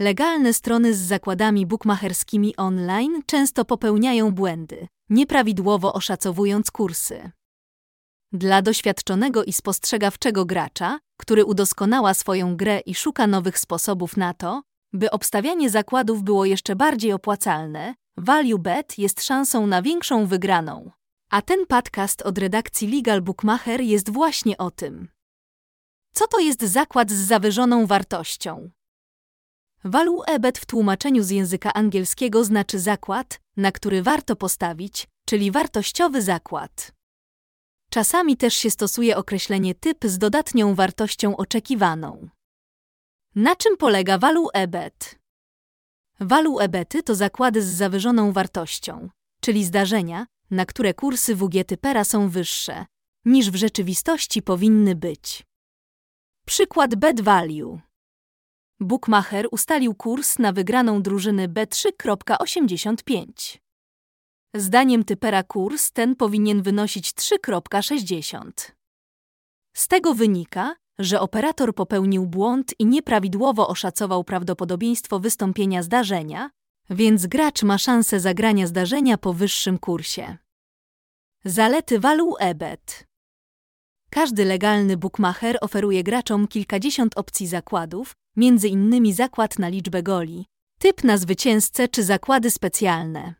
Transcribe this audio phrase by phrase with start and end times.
[0.00, 7.30] Legalne strony z zakładami bukmacherskimi online często popełniają błędy, nieprawidłowo oszacowując kursy.
[8.32, 14.62] Dla doświadczonego i spostrzegawczego gracza, który udoskonała swoją grę i szuka nowych sposobów na to,
[14.92, 20.90] by obstawianie zakładów było jeszcze bardziej opłacalne, Value Bet jest szansą na większą wygraną.
[21.30, 25.08] A ten podcast od redakcji Legal Bookmacher jest właśnie o tym.
[26.14, 28.70] Co to jest zakład z zawyżoną wartością?
[29.84, 36.22] Value EBET w tłumaczeniu z języka angielskiego znaczy zakład, na który warto postawić, czyli wartościowy
[36.22, 36.92] zakład.
[37.90, 42.28] Czasami też się stosuje określenie typ z dodatnią wartością oczekiwaną.
[43.34, 45.18] Na czym polega Value EBET?
[46.20, 49.08] Value EBETy to zakłady z zawyżoną wartością,
[49.40, 52.86] czyli zdarzenia, na które kursy WG-typera są wyższe,
[53.24, 55.46] niż w rzeczywistości powinny być.
[56.46, 57.80] Przykład bet value.
[58.80, 63.58] Bookmacher ustalił kurs na wygraną drużyny B3.85.
[64.54, 68.50] Zdaniem typera kurs ten powinien wynosić 3.60.
[69.76, 76.50] Z tego wynika, że operator popełnił błąd i nieprawidłowo oszacował prawdopodobieństwo wystąpienia zdarzenia,
[76.90, 80.36] więc gracz ma szansę zagrania zdarzenia po wyższym kursie.
[81.44, 83.06] Zalety Value EBET
[84.10, 90.46] Każdy legalny bookmacher oferuje graczom kilkadziesiąt opcji zakładów, między innymi zakład na liczbę goli,
[90.78, 93.34] typ na zwycięzcę czy zakłady specjalne.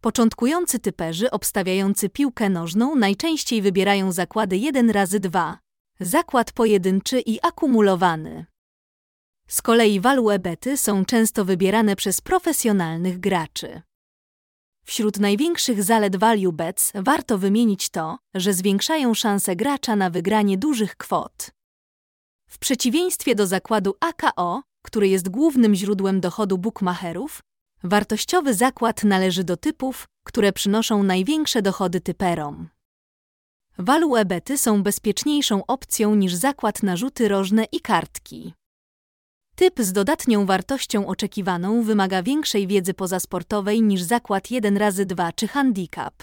[0.00, 5.58] Początkujący typerzy obstawiający piłkę nożną najczęściej wybierają zakłady 1 razy 2,
[6.00, 8.46] zakład pojedynczy i akumulowany.
[9.48, 13.82] Z kolei value bety są często wybierane przez profesjonalnych graczy.
[14.84, 20.96] Wśród największych zalet value bets warto wymienić to, że zwiększają szanse gracza na wygranie dużych
[20.96, 21.50] kwot.
[22.54, 27.40] W przeciwieństwie do zakładu AKO, który jest głównym źródłem dochodu bookmacherów,
[27.84, 32.68] wartościowy zakład należy do typów, które przynoszą największe dochody typerom.
[33.78, 38.54] Value bety są bezpieczniejszą opcją niż zakład na rzuty rożne i kartki.
[39.56, 45.48] Typ z dodatnią wartością oczekiwaną wymaga większej wiedzy pozasportowej niż zakład 1 razy 2 czy
[45.48, 46.14] handicap.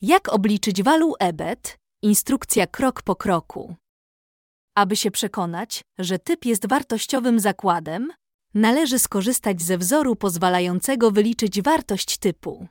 [0.00, 1.78] Jak obliczyć value EBET?
[2.02, 3.81] Instrukcja krok po kroku.
[4.74, 8.12] Aby się przekonać, że typ jest wartościowym zakładem,
[8.54, 12.66] należy skorzystać ze wzoru pozwalającego wyliczyć wartość typu.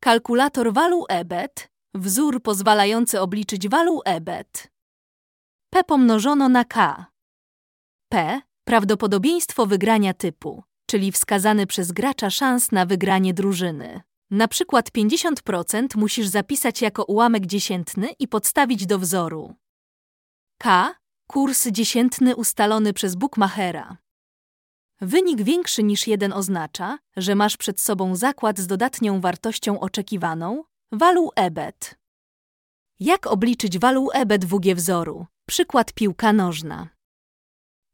[0.00, 4.72] Kalkulator value EBET wzór pozwalający obliczyć value EBET.
[5.70, 7.06] P pomnożono na K.
[8.08, 14.00] P prawdopodobieństwo wygrania typu, czyli wskazany przez gracza szans na wygranie drużyny.
[14.30, 19.54] Na przykład 50% musisz zapisać jako ułamek dziesiętny i podstawić do wzoru.
[20.62, 20.94] K
[21.26, 23.96] kurs dziesiętny ustalony przez bookmachera.
[25.00, 31.30] Wynik większy niż jeden oznacza, że masz przed sobą zakład z dodatnią wartością oczekiwaną, value
[31.36, 31.98] EBET.
[33.00, 35.26] Jak obliczyć value EBET WG wzoru?
[35.48, 36.88] Przykład piłka nożna.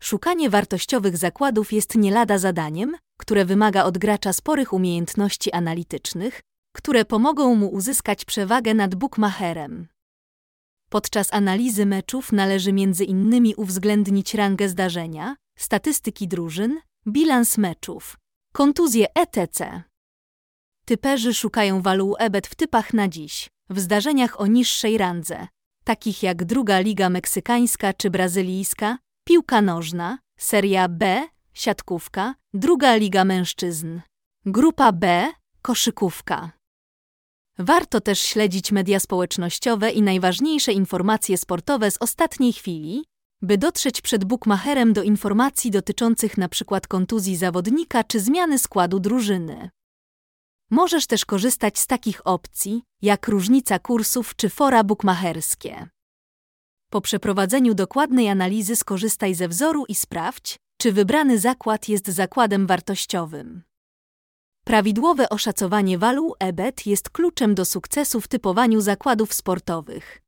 [0.03, 6.41] Szukanie wartościowych zakładów jest nie lada zadaniem, które wymaga od gracza sporych umiejętności analitycznych,
[6.77, 9.89] które pomogą mu uzyskać przewagę nad bookmacherem.
[10.91, 18.19] Podczas analizy meczów należy między innymi uwzględnić rangę zdarzenia, statystyki drużyn, bilans meczów,
[18.53, 19.83] kontuzje etc.
[20.85, 25.47] Typerzy szukają value EBET w typach na dziś, w zdarzeniach o niższej randze,
[25.85, 34.01] takich jak druga liga meksykańska czy brazylijska, piłka nożna, seria B, siatkówka, druga liga mężczyzn.
[34.47, 35.33] Grupa B
[35.63, 36.51] koszykówka.
[37.59, 43.05] Warto też śledzić media społecznościowe i najważniejsze informacje sportowe z ostatniej chwili,
[43.43, 46.81] by dotrzeć przed bookmacherem do informacji dotyczących np.
[46.89, 49.71] kontuzji zawodnika czy zmiany składu drużyny.
[50.73, 55.89] Możesz też korzystać z takich opcji jak różnica kursów czy fora bookmacherskie.
[56.91, 63.63] Po przeprowadzeniu dokładnej analizy skorzystaj ze wzoru i sprawdź, czy wybrany zakład jest zakładem wartościowym.
[64.65, 70.23] Prawidłowe oszacowanie walu EBET jest kluczem do sukcesu w typowaniu zakładów sportowych.